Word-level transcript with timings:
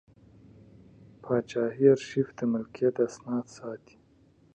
پاچاهي 1.23 1.85
ارشیف 1.93 2.27
د 2.37 2.39
ملکیت 2.53 2.95
اسناد 3.07 3.45
ساتي. 3.57 3.95